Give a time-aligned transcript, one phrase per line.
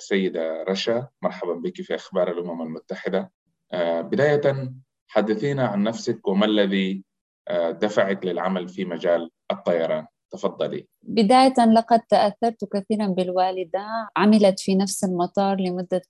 [0.00, 3.32] السيدة رشا مرحبا بك في أخبار الأمم المتحدة.
[3.72, 4.72] آه، بداية
[5.08, 7.04] حدثينا عن نفسك وما الذي
[7.48, 10.86] آه، دفعك للعمل في مجال الطيران؟ تفضلي.
[11.02, 16.02] بداية لقد تأثرت كثيرا بالوالدة عملت في نفس المطار لمدة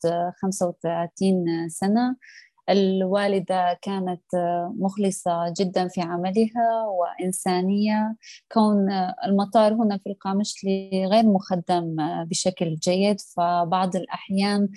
[0.42, 2.16] 35 سنة.
[2.70, 4.22] الوالدة كانت
[4.78, 8.16] مخلصة جدا في عملها وإنسانية.
[8.52, 8.90] كون
[9.26, 13.20] المطار هنا في القامشلي غير مخدم بشكل جيد.
[13.36, 14.68] فبعض الأحيان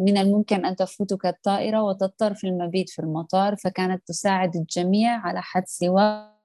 [0.00, 5.62] من الممكن أن تفوتك الطائرة وتضطر في المبيت في المطار فكانت تساعد الجميع على حد
[5.66, 6.38] سواء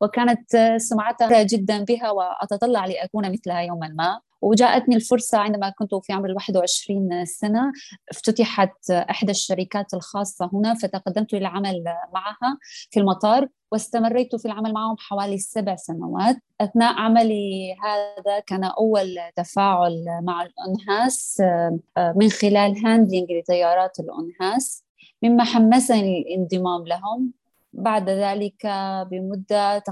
[0.00, 4.20] وكانت سمعتها جدا بها وأتطلع لأكون مثلها يوما ما.
[4.40, 7.72] وجاءتني الفرصة عندما كنت في عمر 21 سنة
[8.10, 12.58] افتتحت إحدى الشركات الخاصة هنا فتقدمت للعمل معها
[12.90, 20.04] في المطار واستمريت في العمل معهم حوالي سبع سنوات أثناء عملي هذا كان أول تفاعل
[20.22, 21.42] مع الأنهاس
[22.16, 24.84] من خلال هاندلينج لتيارات الأنهاس
[25.22, 27.32] مما حمسني الانضمام لهم
[27.72, 28.66] بعد ذلك
[29.10, 29.82] بمدة.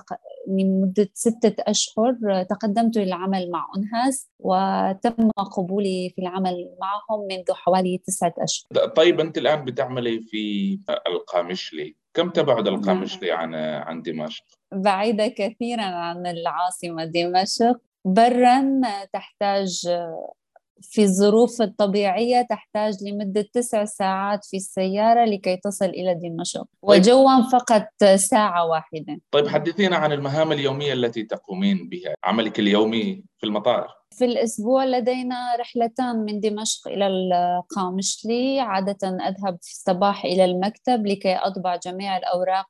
[0.49, 8.35] لمدة ستة أشهر تقدمت للعمل مع أنهاس وتم قبولي في العمل معهم منذ حوالي تسعة
[8.39, 8.89] أشهر.
[8.89, 11.97] طيب أنت الآن بتعملي في القامشلي.
[12.15, 17.81] كم تبعد القامشلي عن عن دمشق؟ بعيدة كثيرا عن العاصمة دمشق.
[18.05, 18.81] برا
[19.13, 19.89] تحتاج
[20.83, 27.01] في الظروف الطبيعية تحتاج لمدة تسع ساعات في السيارة لكي تصل إلى دمشق طيب.
[27.01, 29.21] وجوا فقط ساعة واحدة.
[29.31, 33.89] طيب حدثينا عن المهام اليومية التي تقومين بها عملك اليومي في المطار.
[34.11, 41.35] في الأسبوع لدينا رحلتان من دمشق إلى القامشلي عادة أذهب في الصباح إلى المكتب لكي
[41.35, 42.69] أطبع جميع الأوراق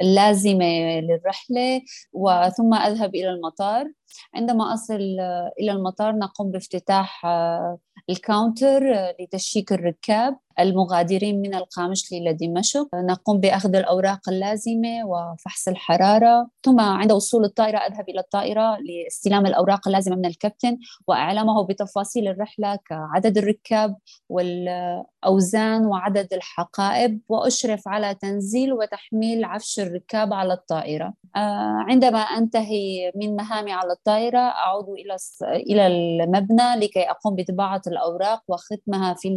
[0.00, 1.82] اللازمة للرحلة
[2.12, 3.92] وثم أذهب إلى المطار.
[4.34, 4.94] عندما أصل
[5.60, 7.26] إلى المطار نقوم بافتتاح
[8.10, 8.82] الكاونتر
[9.20, 10.38] لتشيك الركاب.
[10.60, 16.48] المغادرين من القامشلي إلى دمشق نقوم بأخذ الأوراق اللازمة وفحص الحرارة.
[16.62, 22.78] ثم عند وصول الطائرة أذهب إلى الطائرة لاستلام الأوراق اللازمة من الكابتن وإعلامه بتفاصيل الرحلة
[22.88, 23.96] كعدد الركاب
[24.28, 31.14] والأوزان وعدد الحقائب وأشرف على تنزيل وتحميل عفش الركاب على الطائرة.
[31.36, 38.42] آه، عندما أنتهي من مهامي على الطائرة أعود إلى إلى المبنى لكي أقوم بطباعة الأوراق
[38.48, 39.28] وختمها في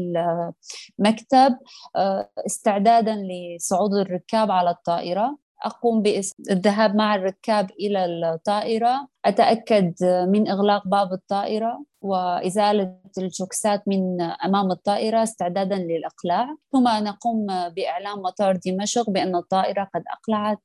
[1.12, 1.58] المكتب
[1.96, 5.38] آه، استعدادا لصعود الركاب على الطائرة.
[5.64, 9.08] أقوم بالذهاب مع الركاب إلى الطائرة.
[9.26, 16.56] أتأكد من إغلاق باب الطائرة وإزالة الجوكسات من أمام الطائرة استعدادا للإقلاع.
[16.72, 20.62] ثم نقوم بإعلام مطار دمشق بأن الطائرة قد أقلعت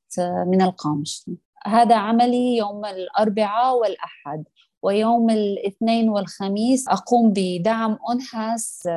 [0.46, 1.30] من القامشلي.
[1.64, 4.44] هذا عملي يوم الأربعاء والأحد.
[4.82, 8.88] ويوم الاثنين والخميس أقوم بدعم أونهاس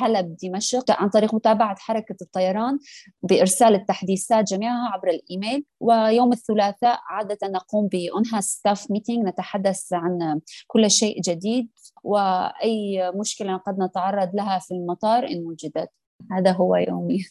[0.00, 2.78] حلب دمشق عن طريق متابعة حركة الطيران
[3.22, 10.90] بإرسال التحديثات جميعها عبر الإيميل ويوم الثلاثاء عادة نقوم بأنها staff meeting نتحدث عن كل
[10.90, 11.68] شيء جديد
[12.04, 15.90] وأي مشكلة قد نتعرض لها في المطار إن وجدت.
[16.30, 17.24] هذا هو يومي.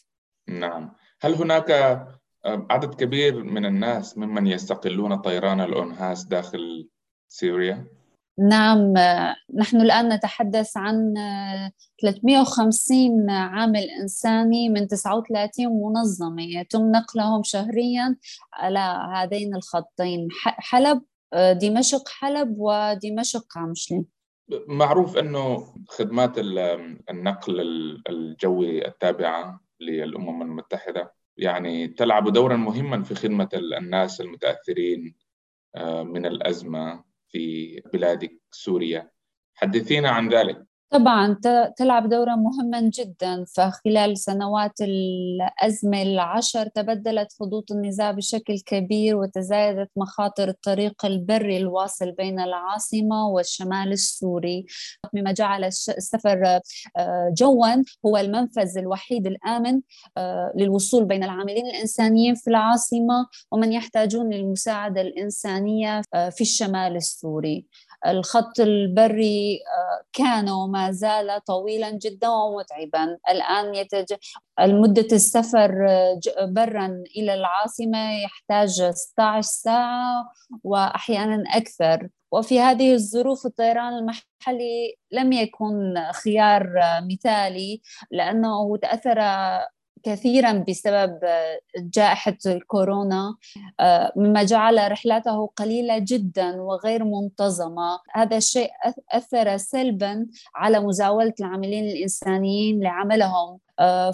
[0.48, 0.92] نعم.
[1.22, 1.72] هل هناك
[2.46, 6.90] عدد كبير من الناس ممن يستقلون طيران الأنهاس داخل
[7.28, 7.99] سوريا؟
[8.40, 8.94] نعم
[9.56, 11.14] نحن الآن نتحدث عن
[12.02, 18.16] 350 عامل إنساني من 39 منظمة يتم نقلهم شهريا
[18.54, 21.02] على هذين الخطين حلب
[21.36, 24.06] دمشق حلب ودمشق قامشلي.
[24.68, 26.38] معروف أنه خدمات
[27.10, 27.60] النقل
[28.10, 35.16] الجوي التابعة للأمم المتحدة يعني تلعب دورا مهما في خدمة الناس المتأثرين
[35.76, 37.09] آه، من الأزمة.
[37.32, 39.12] في بلادك سوريا.
[39.56, 40.69] حدثينا عن ذلك.
[40.92, 41.38] طبعا
[41.78, 50.50] تلعب دورا مهما جدا فخلال سنوات الأزمة العشر تبدلت خطوط النزاع بشكل كبير وتزايدت مخاطر
[50.50, 54.66] الطريق البري الواصل بين العاصمة والشمال السوري.
[55.14, 56.60] مما جعل السفر
[56.98, 59.82] آه، جوا هو المنفذ الوحيد الآمن
[60.18, 67.66] آه، للوصول بين العاملين الإنسانيين في العاصمة ومن يحتاجون للمساعدة الإنسانية آه، في الشمال السوري.
[68.08, 73.18] الخط البري آه، كان وما زال طويلا جدا ومتعبا.
[73.30, 74.14] الآن يتج...
[74.60, 80.32] المدة السفر آه، برا إلى العاصمة يحتاج 16 ساعة
[80.64, 82.10] وأحيانا أكثر.
[82.32, 85.94] وفي هذه الظروف الطيران المحلي لم يكن
[86.24, 87.82] خيار آه، مثالي
[88.12, 89.20] لأنه تأثر
[90.04, 91.20] كثيرا بسبب
[91.78, 93.36] جائحة الكورونا
[94.16, 98.00] مما جعل رحلاته قليلة جدا وغير منتظمة.
[98.14, 98.70] هذا الشيء
[99.12, 103.50] أثر سلبا على مزاولة العاملين الإنسانيين لعملهم.
[103.50, 103.69] آه،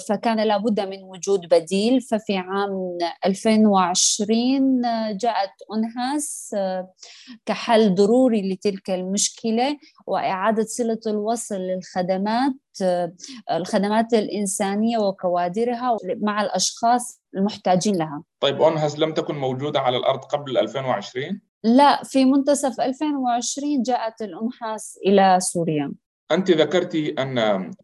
[0.10, 2.02] فكان لابد من وجود بديل.
[2.02, 4.82] ففي عام 2020
[5.18, 6.94] جاءت أنهاس آه،
[7.46, 9.78] كحل ضروري لتلك المشكلة
[10.08, 13.14] وإعادة صلة الوصل للخدمات آه،
[13.52, 18.24] الخدمات الإنسانية وكوادرها مع الأشخاص المحتاجين لها.
[18.40, 25.00] طيب أنهس لم تكن موجودة على الأرض قبل 2020؟ لا في منتصف 2020 جاءت الأنحاس
[25.06, 25.94] إلى سوريا.
[26.32, 27.38] أنت ذكرت أن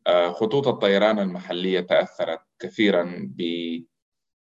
[0.08, 3.32] آه، خطوط الطيران المحلية تأثرت كثيرا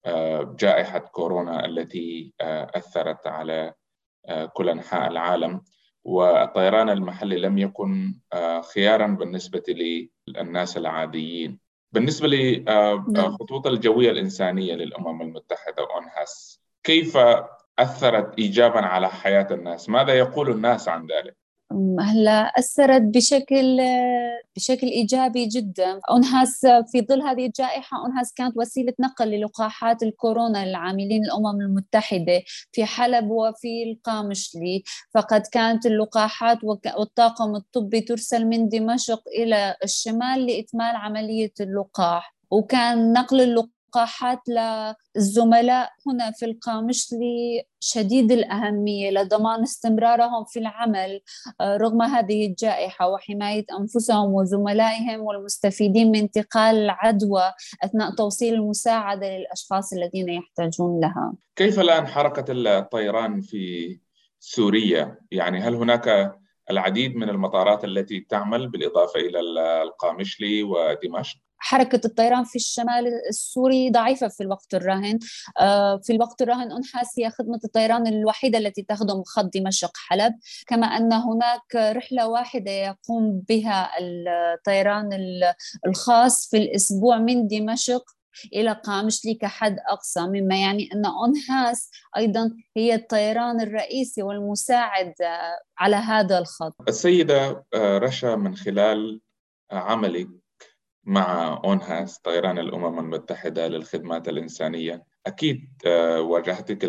[0.07, 3.75] بجائحة آه، كورونا التي آه، أثرت على
[4.53, 5.61] كل أنحاء العالم
[6.05, 8.15] والطيران المحلي لم يكن
[8.75, 9.63] خيارا بالنسبة
[10.29, 11.59] للناس العاديين
[11.93, 13.75] بالنسبة لخطوط نعم.
[13.75, 17.19] الجوية الإنسانية للأمم المتحدة أونهاس كيف
[17.79, 21.37] أثرت إيجابا على حياة الناس ماذا يقول الناس عن ذلك؟
[22.01, 23.81] هلا أثرت بشكل
[24.57, 26.01] بشكل إيجابي جدا.
[26.11, 32.43] أنهاس في ظل هذه الجائحة أنهاس كانت وسيلة نقل للقاحات الكورونا للعاملين الأمم المتحدة
[32.73, 34.83] في حلب وفي القامشلي
[35.15, 42.35] فقد كانت اللقاحات والطاقم الطبي ترسل من دمشق إلى الشمال لاتمال عملية اللقاح.
[42.51, 51.21] وكان نقل اللقاح لقاحات للزملاء هنا في القامشلي شديد الأهمية لضمان استمرارهم في العمل.
[51.61, 57.43] آه، رغم هذه الجائحة وحماية أنفسهم وزملائهم والمستفيدين من انتقال العدوى
[57.85, 61.35] أثناء توصيل المساعدة للأشخاص الذين يحتاجون لها.
[61.57, 63.99] كيف الآن حركة الطيران في
[64.41, 66.35] سوريا؟ يعني هل هناك
[66.71, 69.41] العديد من المطارات التي تعمل بالإضافة إلى
[69.83, 75.19] القامشلي ودمشق؟ حركة الطيران في الشمال السوري ضعيفة في الوقت الراهن.
[75.61, 80.35] آه، في الوقت الراهن أنحاس هي خدمة الطيران الوحيدة التي تخدم خط دمشق حلب
[80.67, 85.11] كما أن هناك رحلة واحدة يقوم بها الطيران
[85.87, 88.05] الخاص في الأسبوع من دمشق
[88.53, 95.15] إلى قامشلي كحد أقصى مما يعني أن أنهاس أيضا هي الطيران الرئيسي والمساعد
[95.79, 96.77] على هذا الخط.
[96.89, 99.21] السيدة آه، رشا من خلال
[99.73, 100.29] عملك
[101.07, 105.05] مع أونهاس طيران الأمم المتحدة للخدمات الإنسانية.
[105.27, 106.85] أكيد آه، واجهتك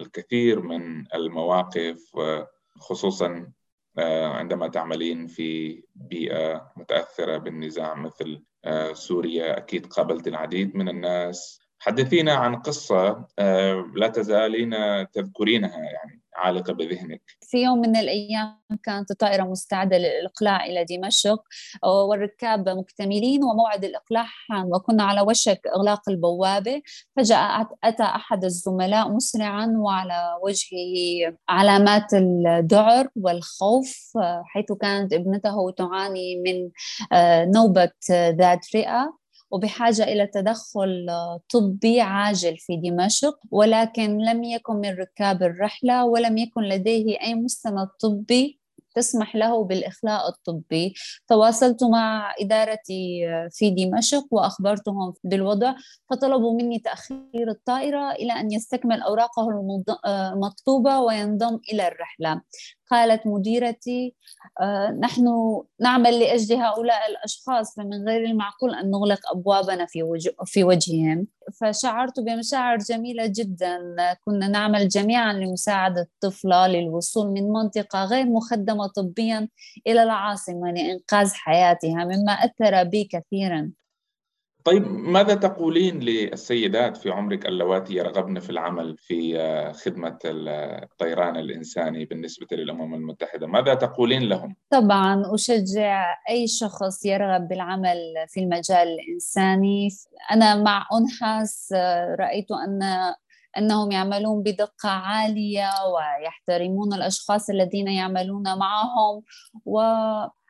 [0.00, 1.98] الكثير من المواقف
[2.78, 3.52] خصوصا
[3.98, 9.58] آه، عندما تعملين في بيئة متأثرة بالنزاع مثل آه، سوريا.
[9.58, 11.60] أكيد قابلت العديد من الناس.
[11.78, 13.26] حدثينا عن قصة
[13.94, 14.70] لا تزالين
[15.10, 16.22] تذكرينها يعني.
[16.36, 17.22] عالقة بذهنك.
[17.40, 21.42] في يوم من الأيام كانت الطائرة مستعدة للإقلاع إلى دمشق
[21.84, 26.82] والركاب مكتملين وموعد الإقلاع حان وكنا على وشك إغلاق البوابة.
[27.16, 34.12] فجأة أتى أحد الزملاء مسرعا وعلى وجهه علامات الذعر والخوف
[34.44, 36.70] حيث كانت ابنته تعاني من
[37.12, 41.06] آه، نوبة ذات رئة وبحاجة إلى تدخل
[41.52, 47.88] طبي عاجل في دمشق ولكن لم يكن من ركاب الرحلة ولم يكن لديه أي مستند
[48.00, 48.60] طبي
[48.96, 50.94] تسمح له بالإخلاء الطبي.
[51.28, 53.20] تواصلت مع إدارتي
[53.50, 55.74] في دمشق وأخبرتهم بالوضع
[56.10, 59.48] فطلبوا مني تأخير الطائرة إلى أن يستكمل أوراقه
[60.06, 62.42] المطلوبة وينضم إلى الرحلة.
[62.90, 64.14] قالت مديرتي
[64.60, 65.26] آه، نحن
[65.80, 71.26] نعمل لأجل هؤلاء الأشخاص فمن غير المعقول أن نغلق أبوابنا في وجه في وجههم.
[71.60, 73.78] فشعرت بمشاعر جميلة جدا.
[74.24, 79.48] كنا نعمل جميعا لمساعدة الطفلة للوصول من منطقة غير مخدمة طبيا
[79.86, 83.70] إلى العاصمة لإنقاذ حياتها مما أثر بي كثيرا.
[84.66, 92.04] طيب ماذا تقولين للسيدات في عمرك اللواتي يرغبن في العمل في آه، خدمة الطيران الإنساني
[92.04, 99.88] بالنسبة للأمم المتحدة ماذا تقولين لهم؟ طبعا أشجع أي شخص يرغب بالعمل في المجال الإنساني
[100.30, 102.82] أنا مع أنحاس آه، رأيت أن
[103.58, 109.22] أنهم يعملون بدقة عالية ويحترمون الأشخاص الذين يعملون معهم
[109.64, 109.80] و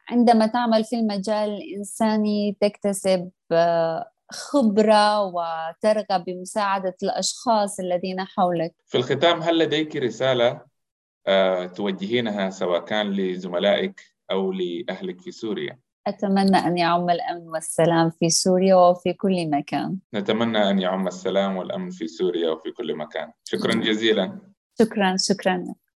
[0.09, 8.75] عندما تعمل في المجال الإنساني تكتسب آه، خبرة وترغب بمساعدة الأشخاص الذين حولك.
[8.87, 10.61] في الختام هل لديك رسالة
[11.27, 18.31] آه، توجهينها سواء كان لزملائك أو لأهلك في سوريا؟ أتمنى أن يعم الأمن والسلام في
[18.31, 19.99] سوريا وفي كل مكان.
[20.15, 23.33] نتمنى أن يعم السلام والأمن في سوريا وفي كل مكان.
[23.45, 24.39] شكرا جزيلا.
[24.79, 25.65] شكرا شكرا.